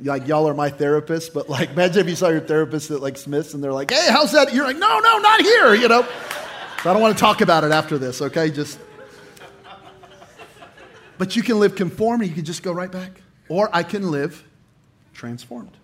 [0.00, 3.16] like y'all are my therapist, but like imagine if you saw your therapist at like
[3.16, 4.52] Smith's and they're like, hey, how's that?
[4.52, 6.02] You're like, no, no, not here, you know.
[6.82, 8.50] So I don't want to talk about it after this, okay?
[8.50, 8.78] Just
[11.18, 13.20] but you can live conformed you can just go right back.
[13.48, 14.44] Or I can live
[15.14, 15.76] transformed.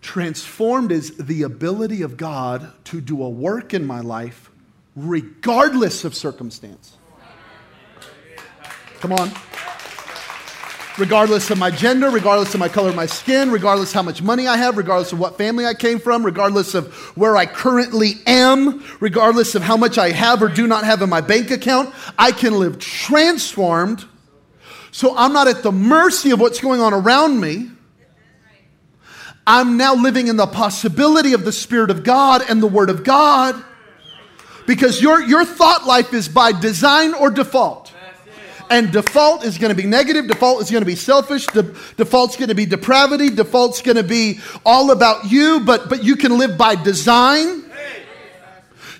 [0.00, 4.50] Transformed is the ability of God to do a work in my life
[4.96, 6.96] regardless of circumstance.
[9.00, 9.30] Come on.
[11.00, 14.46] Regardless of my gender, regardless of my color of my skin, regardless how much money
[14.46, 18.84] I have, regardless of what family I came from, regardless of where I currently am,
[19.00, 22.30] regardless of how much I have or do not have in my bank account, I
[22.30, 24.04] can live transformed
[24.92, 27.70] so I'm not at the mercy of what's going on around me.
[29.46, 33.04] I'm now living in the possibility of the Spirit of God and the Word of
[33.04, 33.62] God
[34.66, 37.89] because your, your thought life is by design or default.
[38.70, 40.28] And default is going to be negative.
[40.28, 41.46] Default is going to be selfish.
[41.48, 43.28] De- default's going to be depravity.
[43.28, 47.64] Default's going to be all about you, but, but you can live by design.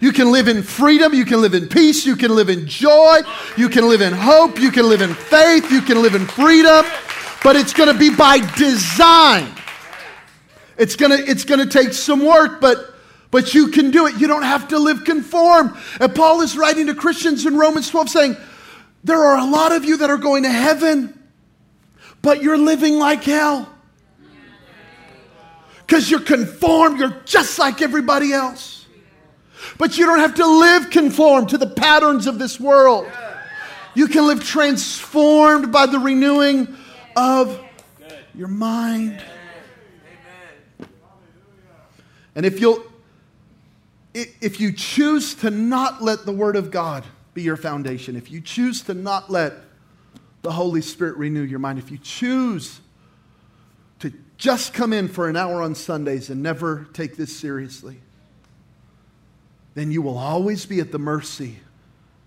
[0.00, 1.14] You can live in freedom.
[1.14, 2.04] You can live in peace.
[2.04, 3.20] You can live in joy.
[3.56, 4.58] You can live in hope.
[4.58, 5.70] You can live in faith.
[5.70, 6.84] You can live in freedom.
[7.44, 9.54] But it's going to be by design.
[10.78, 12.94] It's going to, it's going to take some work, but,
[13.30, 14.18] but you can do it.
[14.18, 15.76] You don't have to live conformed.
[16.00, 18.36] And Paul is writing to Christians in Romans 12 saying,
[19.02, 21.18] There are a lot of you that are going to heaven,
[22.22, 23.68] but you're living like hell.
[25.78, 27.00] Because you're conformed.
[27.00, 28.86] You're just like everybody else.
[29.78, 33.10] But you don't have to live conformed to the patterns of this world.
[33.94, 36.76] You can live transformed by the renewing
[37.16, 37.60] of
[38.34, 39.22] your mind.
[42.34, 42.84] And if you'll
[44.14, 48.40] if you choose to not let the word of God be your foundation, if you
[48.40, 49.54] choose to not let
[50.42, 52.80] the Holy Spirit renew your mind, if you choose
[54.00, 58.00] to just come in for an hour on Sundays and never take this seriously,
[59.74, 61.58] then you will always be at the mercy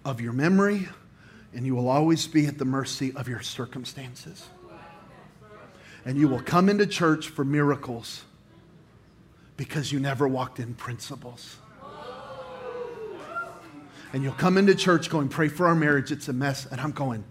[0.05, 0.87] of your memory
[1.53, 4.47] and you will always be at the mercy of your circumstances.
[6.05, 8.23] And you will come into church for miracles
[9.55, 11.57] because you never walked in principles.
[14.13, 16.65] And you'll come into church going, Pray for our marriage, it's a mess.
[16.65, 17.23] And I'm going,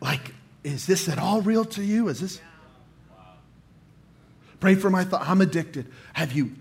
[0.00, 2.08] Like, is this at all real to you?
[2.08, 2.40] Is this?
[4.58, 5.28] Pray for my thought.
[5.28, 5.86] I'm addicted.
[6.14, 6.56] Have you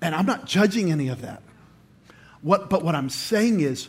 [0.00, 1.42] and I'm not judging any of that.
[2.42, 3.88] What, but what I'm saying is,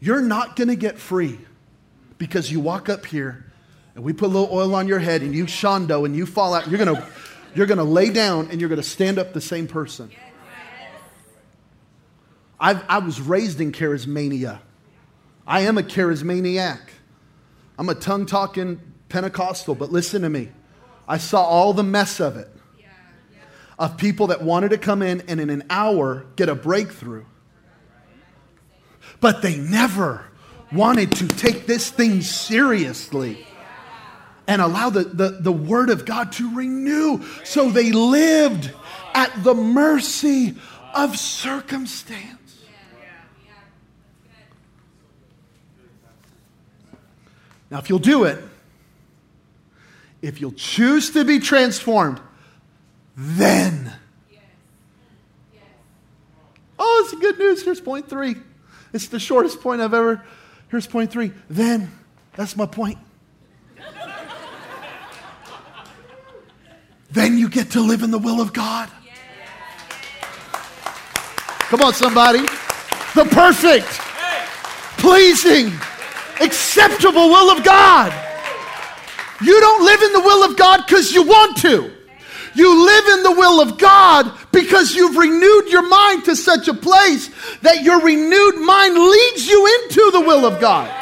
[0.00, 1.38] you're not going to get free
[2.18, 3.44] because you walk up here
[3.94, 6.54] and we put a little oil on your head and you shondo and you fall
[6.54, 6.68] out.
[6.68, 7.06] You're going to,
[7.54, 10.10] you're going to lay down and you're going to stand up the same person.
[12.60, 14.60] I I was raised in charismania.
[15.46, 16.80] I am a charismaniac.
[17.78, 20.50] I'm a tongue talking Pentecostal, but listen to me.
[21.06, 22.50] I saw all the mess of it
[23.78, 27.24] of people that wanted to come in and in an hour get a breakthrough.
[29.20, 30.24] But they never
[30.72, 33.46] wanted to take this thing seriously
[34.46, 37.22] and allow the, the, the Word of God to renew.
[37.44, 38.72] So they lived
[39.14, 40.56] at the mercy
[40.94, 42.37] of circumstance.
[47.70, 48.42] Now, if you'll do it,
[50.22, 52.20] if you'll choose to be transformed,
[53.16, 53.92] then.
[56.78, 57.64] Oh, it's good news.
[57.64, 58.36] Here's point three.
[58.92, 60.24] It's the shortest point I've ever.
[60.70, 61.32] Here's point three.
[61.50, 61.90] Then.
[62.34, 62.98] That's my point.
[67.10, 68.88] then you get to live in the will of God.
[71.68, 72.40] Come on, somebody.
[73.14, 73.88] The perfect,
[74.98, 75.72] pleasing,
[76.40, 78.12] acceptable will of God.
[79.42, 81.92] You don't live in the will of God because you want to.
[82.54, 86.74] You live in the will of God because you've renewed your mind to such a
[86.74, 87.30] place
[87.62, 90.92] that your renewed mind leads you into the will of God.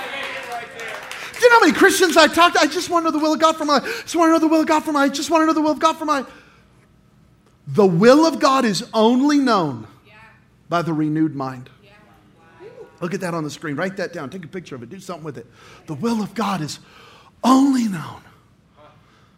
[1.33, 2.61] Do you know how many Christians I talk to?
[2.61, 4.33] I just want to know the will of God for my I just want to
[4.33, 5.79] know the will of God for my I just want to know the will of
[5.79, 6.25] God for my
[7.69, 9.87] The will of God is only known
[10.69, 11.71] by the renewed mind.
[13.01, 13.77] Look at that on the screen.
[13.77, 14.31] Write that down.
[14.31, 14.89] Take a picture of it.
[14.89, 15.47] Do something with it.
[15.87, 16.79] The will of God is
[17.45, 18.23] only known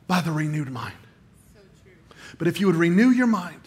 [0.06, 0.94] by the renewed mind.
[2.38, 3.60] But if you would renew your mind,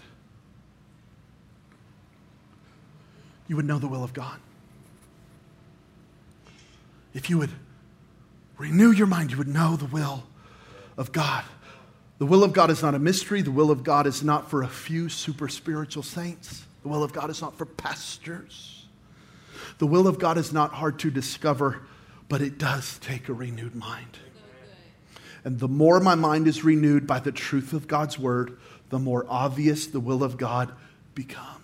[3.48, 4.40] you would know the will of God.
[7.14, 7.52] If you would
[8.58, 10.24] renew your mind, you would know the will
[10.98, 11.44] of God.
[12.20, 13.42] The will of God is not a mystery.
[13.42, 16.66] The will of God is not for a few super spiritual saints.
[16.84, 18.81] The will of God is not for pastors.
[19.82, 21.82] The will of God is not hard to discover,
[22.30, 24.20] but it does take a renewed mind.
[25.44, 29.26] And the more my mind is renewed by the truth of God's word, the more
[29.28, 30.72] obvious the will of God
[31.16, 31.58] becomes.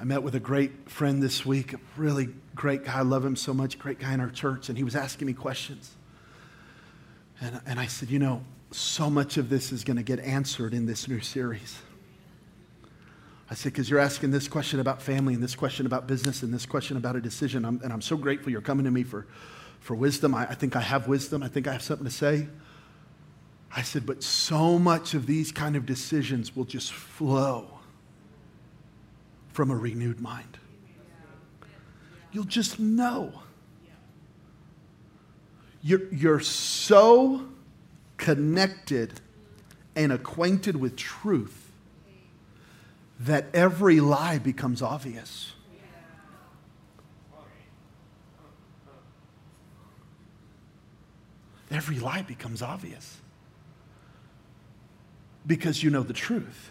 [0.00, 2.98] I met with a great friend this week, a really great guy.
[2.98, 5.32] I love him so much, great guy in our church, and he was asking me
[5.32, 5.94] questions.
[7.40, 10.74] And, and I said, You know, so much of this is going to get answered
[10.74, 11.82] in this new series.
[13.50, 16.54] I said, because you're asking this question about family and this question about business and
[16.54, 17.64] this question about a decision.
[17.64, 19.26] I'm, and I'm so grateful you're coming to me for,
[19.80, 20.36] for wisdom.
[20.36, 21.42] I, I think I have wisdom.
[21.42, 22.46] I think I have something to say.
[23.74, 27.80] I said, but so much of these kind of decisions will just flow
[29.52, 30.58] from a renewed mind.
[32.30, 33.32] You'll just know.
[35.82, 37.48] You're, you're so
[38.16, 39.20] connected
[39.96, 41.59] and acquainted with truth
[43.20, 45.52] that every lie becomes obvious.
[51.70, 53.18] Every lie becomes obvious
[55.46, 56.70] because you know the truth.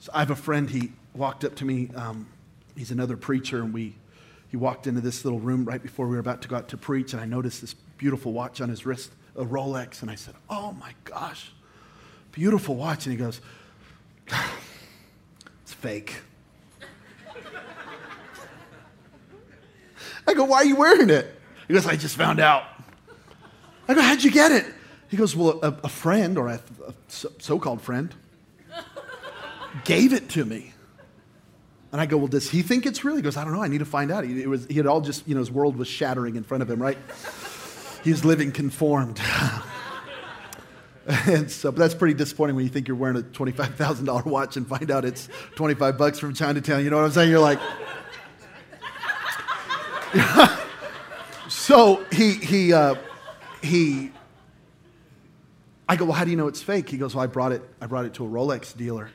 [0.00, 1.90] So I have a friend, he walked up to me.
[1.94, 2.26] Um,
[2.76, 3.94] he's another preacher, and we,
[4.48, 6.76] he walked into this little room right before we were about to go out to
[6.76, 10.34] preach, and I noticed this beautiful watch on his wrist, a Rolex, and I said,
[10.50, 11.52] Oh my gosh,
[12.32, 13.06] beautiful watch.
[13.06, 13.40] And he goes,
[15.62, 16.16] It's fake.
[20.26, 21.40] I go, Why are you wearing it?
[21.68, 22.64] He goes, I just found out.
[23.88, 24.66] I go, How'd you get it?
[25.08, 28.14] He goes, Well, a, a friend, or a, a so called friend,
[29.84, 30.72] gave it to me.
[31.92, 33.16] And I go, Well, does he think it's real?
[33.16, 33.62] He goes, I don't know.
[33.62, 34.24] I need to find out.
[34.24, 36.70] He, was, he had all just, you know, his world was shattering in front of
[36.70, 36.98] him, right?
[38.02, 39.20] He was living conformed.
[41.06, 44.66] and so, but that's pretty disappointing when you think you're wearing a $25,000 watch and
[44.66, 46.82] find out it's 25 bucks from Chinatown.
[46.84, 47.30] You know what I'm saying?
[47.30, 47.60] You're like,
[51.48, 52.94] so he, he, uh,
[53.62, 54.12] he,
[55.88, 56.88] I go, well, how do you know it's fake?
[56.88, 59.10] He goes, well, I brought it, I brought it to a Rolex dealer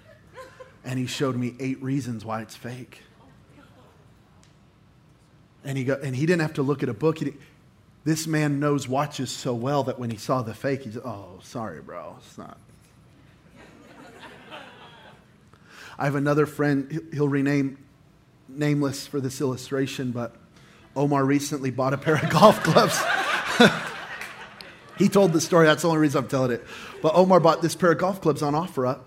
[0.84, 3.02] and he showed me eight reasons why it's fake.
[5.63, 7.19] And he, go, and he didn't have to look at a book.
[8.03, 11.81] This man knows watches so well that when he saw the fake, he's, oh, sorry,
[11.81, 12.57] bro, it's not.
[15.97, 17.77] I have another friend, he'll rename
[18.47, 20.33] nameless for this illustration, but
[20.95, 22.99] Omar recently bought a pair of golf clubs.
[24.97, 26.65] he told the story, that's the only reason I'm telling it.
[27.01, 29.01] But Omar bought this pair of golf clubs on OfferUp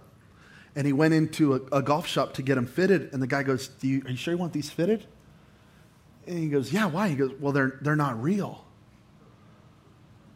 [0.75, 3.13] and he went into a, a, golf shop to get them fitted.
[3.13, 5.07] And the guy goes, you, Are you sure you want these fitted?
[6.27, 7.09] And he goes, Yeah, why?
[7.09, 8.65] He goes, Well, they're, they're not real.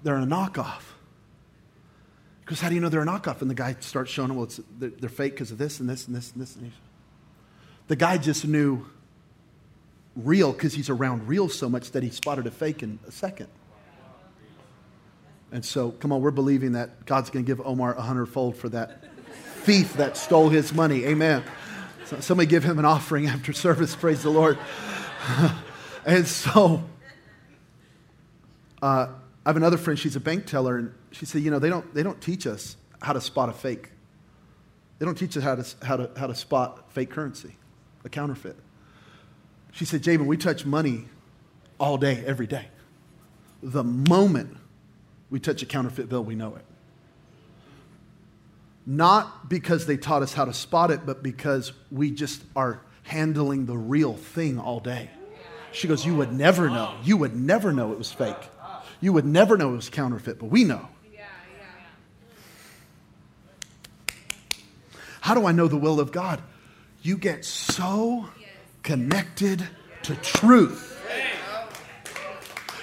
[0.07, 0.83] They're a knockoff.
[2.45, 3.43] Goes, How do you know they're a knockoff?
[3.43, 6.07] And the guy starts showing him, Well, they're, they're, fake because of this and this
[6.07, 6.55] and this and this.
[6.55, 6.71] And
[7.89, 8.87] the guy just knew
[10.15, 13.49] real because he's around real so much that he spotted a fake in a second.
[15.51, 18.69] And so, come on, we're believing that God's going to give Omar a hundredfold for
[18.69, 19.03] that
[19.65, 21.05] thief that stole his money.
[21.05, 21.43] Amen.
[22.05, 23.97] So somebody give him an offering after service.
[23.97, 24.57] Praise the Lord.
[26.07, 26.85] and so
[28.81, 29.09] uh,
[29.47, 29.97] I have another friend.
[29.97, 32.77] She's a bank teller, and she said, "You know, they don't they don't teach us
[33.01, 33.91] how to spot a fake.
[34.99, 37.55] They don't teach us how to how to how to spot fake currency,
[38.05, 38.57] a counterfeit."
[39.71, 41.05] She said, "Jabin, we touch money
[41.79, 42.67] all day, every day.
[43.63, 44.57] The moment
[45.31, 46.65] we touch a counterfeit bill, we know it."
[48.89, 53.67] not because they taught us how to spot it, but because we just are handling
[53.67, 55.11] the real thing all day.
[55.73, 56.95] She goes, You would never know.
[57.03, 58.37] You would never know it was fake.
[59.01, 60.89] You would never know it was counterfeit, but we know.
[65.21, 66.41] How do I know the will of God?
[67.03, 68.29] You get so
[68.85, 69.67] connected
[70.05, 70.93] to truth.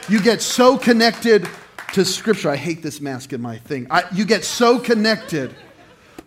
[0.10, 1.48] You get so connected
[1.94, 2.50] to Scripture.
[2.50, 3.88] I hate this mask in my thing.
[3.90, 5.56] I, you get so connected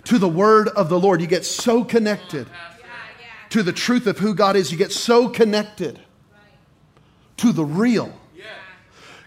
[0.05, 1.21] to the word of the Lord.
[1.21, 2.47] You get so connected
[3.51, 4.73] to the truth of who God is.
[4.73, 6.01] You get so connected
[7.37, 8.19] to the real.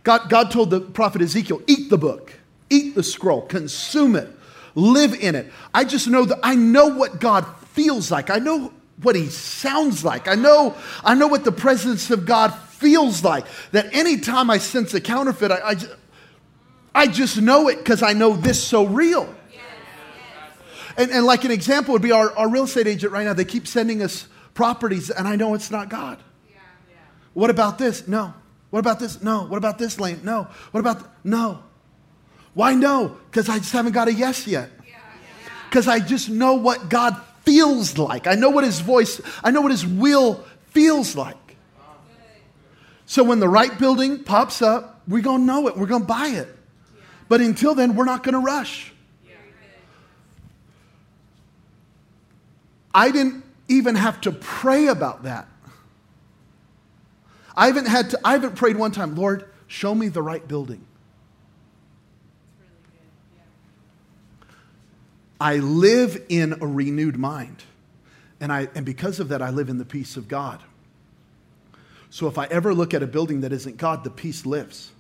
[0.10, 2.34] God, God told the prophet Ezekiel, eat the book,
[2.72, 4.28] eat the scroll, consume it,
[4.74, 5.54] live in it.
[5.72, 8.32] I just know that I know what God feels like.
[8.32, 10.28] I know what he sounds like.
[10.28, 13.46] I know, I know what the presence of God feels like.
[13.72, 15.76] That anytime I sense a counterfeit, I, I,
[16.96, 19.32] I just know it because I know this so real.
[20.98, 23.34] And, and like an example would be our, our real estate agent right now.
[23.34, 26.18] They keep sending us properties, and I know it's not God.
[27.36, 28.08] What about this?
[28.08, 28.34] No.
[28.70, 29.22] What about this?
[29.22, 29.44] No.
[29.46, 30.22] What about this lane?
[30.24, 30.48] No.
[30.72, 31.64] What about, th- no.
[32.54, 33.18] Why no?
[33.30, 34.70] Because I just haven't got a yes yet.
[35.70, 38.28] Because I just know what God feels like.
[38.28, 41.38] I know what his voice, I know what his will feels like.
[43.06, 45.76] So when the right building pops up, we're going to know it.
[45.76, 46.48] We're going to buy it.
[47.28, 48.94] But until then, we're not going to rush.
[52.94, 55.48] I didn't even have to pray about that.
[57.60, 60.86] I haven't had to, I haven't prayed one time, Lord, show me the right building.
[65.42, 67.62] I live in a renewed mind.
[68.40, 70.64] And, I, and because of that, I live in the peace of God.
[72.10, 74.92] So if I ever look at a building that isn't God, the peace lives.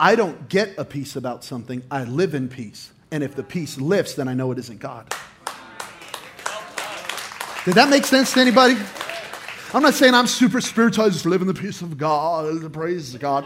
[0.00, 2.92] I don't get a peace about something, I live in peace.
[3.12, 5.14] And if the peace lifts, then I know it isn't God.
[7.64, 8.76] Did that make sense to anybody?
[9.74, 13.16] I'm not saying I'm super spiritual, I just live in the peace of God, praise
[13.16, 13.44] God.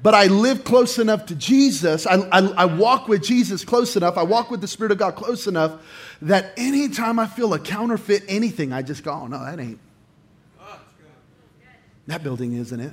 [0.00, 2.06] But I live close enough to Jesus.
[2.06, 4.16] I, I, I, walk with Jesus close enough.
[4.16, 5.80] I walk with the Spirit of God close enough
[6.22, 9.80] that anytime I feel a counterfeit anything, I just go, oh, no, that ain't.
[12.06, 12.92] That building isn't it.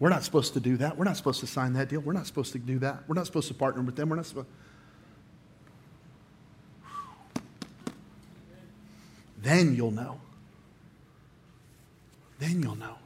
[0.00, 0.96] We're not supposed to do that.
[0.96, 2.00] We're not supposed to sign that deal.
[2.00, 3.04] We're not supposed to do that.
[3.06, 4.08] We're not supposed to partner with them.
[4.08, 4.48] We're not supposed.
[9.40, 10.18] Then you'll know.
[12.38, 12.96] Then you'll know.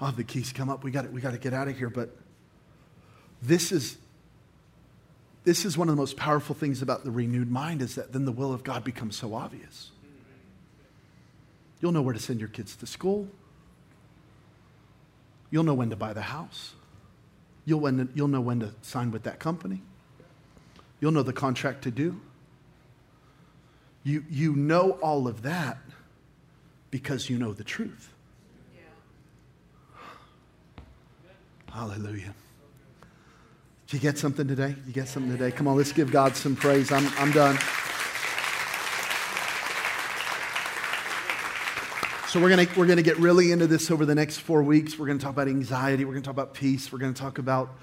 [0.00, 0.84] Oh, the keys come up.
[0.84, 1.90] We got we got to get out of here.
[1.90, 2.14] But
[3.42, 3.96] this is
[5.44, 8.24] this is one of the most powerful things about the renewed mind is that then
[8.24, 9.90] the will of God becomes so obvious.
[11.80, 13.28] You'll know where to send your kids to school.
[15.50, 16.74] You'll know when to buy the house.
[17.64, 19.82] You'll, when, you'll know when to sign with that company.
[21.00, 22.20] You'll know the contract to do.
[24.02, 25.78] You, you know all of that
[26.90, 28.12] because you know the truth.
[31.76, 32.32] Hallelujah.
[33.86, 34.74] Did you get something today?
[34.86, 35.50] You get something today?
[35.50, 36.90] Come on, let's give God some praise.
[36.90, 37.58] I'm, I'm done.
[42.28, 44.98] So we're going we're gonna get really into this over the next four weeks.
[44.98, 46.06] We're going to talk about anxiety.
[46.06, 46.90] We're going to talk about peace.
[46.90, 47.76] We're going to talk about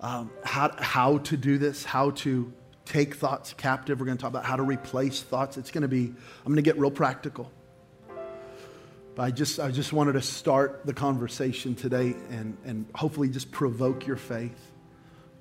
[0.00, 2.52] um, how, how to do this, how to
[2.84, 3.98] take thoughts captive.
[3.98, 5.56] We're going to talk about how to replace thoughts.
[5.56, 7.50] It's going to be, I'm going to get real practical.
[9.14, 13.50] But I just, I just wanted to start the conversation today and, and hopefully just
[13.50, 14.72] provoke your faith.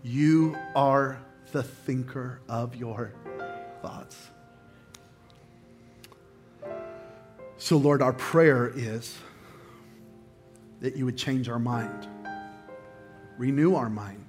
[0.03, 1.21] You are
[1.53, 3.13] the thinker of your
[3.81, 4.17] thoughts.
[7.57, 9.17] So, Lord, our prayer is
[10.81, 12.07] that you would change our mind,
[13.37, 14.25] renew our mind.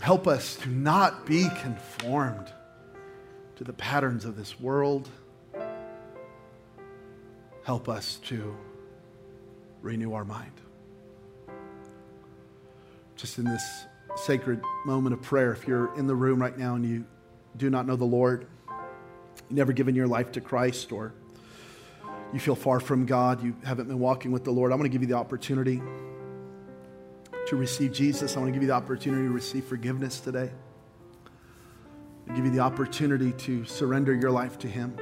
[0.00, 2.52] Help us to not be conformed
[3.56, 5.08] to the patterns of this world
[7.64, 8.56] help us to
[9.82, 10.52] renew our mind.
[13.16, 13.86] Just in this
[14.16, 17.04] sacred moment of prayer, if you're in the room right now and you
[17.56, 18.46] do not know the Lord,
[19.48, 21.14] you've never given your life to Christ, or
[22.32, 24.90] you feel far from God, you haven't been walking with the Lord, I want to
[24.90, 25.80] give you the opportunity
[27.46, 28.36] to receive Jesus.
[28.36, 30.50] I want to give you the opportunity to receive forgiveness today.
[32.28, 34.96] I give you the opportunity to surrender your life to Him.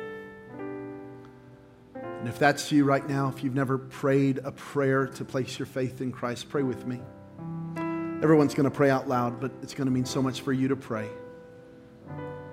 [2.22, 5.66] And if that's you right now, if you've never prayed a prayer to place your
[5.66, 7.00] faith in Christ, pray with me.
[8.22, 10.68] Everyone's going to pray out loud, but it's going to mean so much for you
[10.68, 11.08] to pray.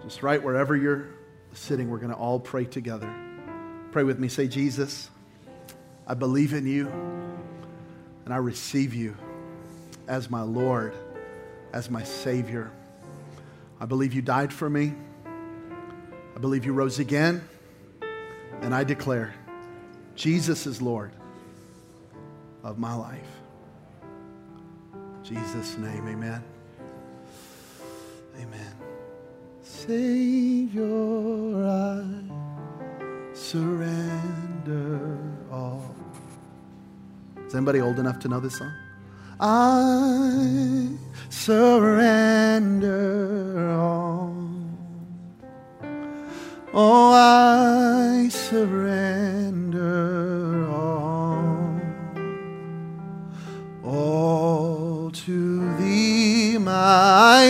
[0.01, 1.09] Just right wherever you're
[1.53, 3.13] sitting, we're going to all pray together.
[3.91, 4.27] Pray with me.
[4.27, 5.11] Say, Jesus,
[6.07, 6.87] I believe in you
[8.25, 9.15] and I receive you
[10.07, 10.95] as my Lord,
[11.73, 12.71] as my Savior.
[13.79, 14.95] I believe you died for me.
[16.35, 17.47] I believe you rose again.
[18.61, 19.35] And I declare
[20.19, 21.13] Jesus is Lord
[22.61, 23.31] of my life.
[24.93, 26.43] In Jesus' name, amen.
[28.35, 28.75] Amen.
[29.63, 30.83] Savior,
[31.65, 32.03] I
[33.31, 35.17] surrender
[35.49, 35.95] all.
[37.47, 38.73] Is anybody old enough to know this song?
[39.39, 40.89] I
[41.29, 42.89] surrender
[43.71, 44.35] all.
[46.73, 49.18] Oh, I surrender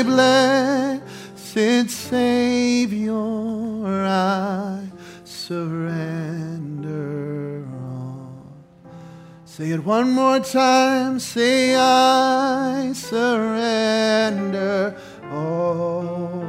[0.04, 1.02] my
[1.36, 3.14] blessed Savior,
[4.06, 4.88] I
[5.26, 6.88] surrender
[7.84, 8.54] all.
[9.44, 14.96] Say it one more time, say, I surrender
[15.32, 16.46] all.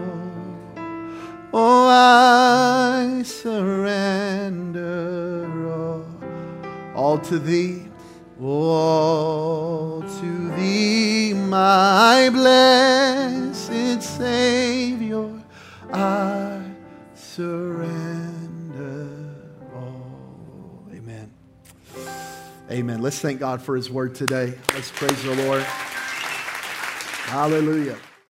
[1.53, 4.79] Oh, I surrender
[5.73, 6.07] all,
[6.95, 7.89] all to thee,
[8.41, 13.40] all to thee, my blessed
[23.01, 24.59] Let's thank God for his word today.
[24.75, 25.63] Let's praise the Lord.
[27.31, 27.97] Hallelujah.